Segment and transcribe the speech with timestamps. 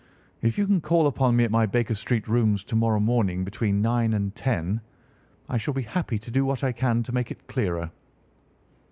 [0.41, 3.83] "If you can call upon me at my Baker Street rooms to morrow morning between
[3.83, 4.81] nine and ten
[5.47, 7.91] I shall be happy to do what I can to make it clearer.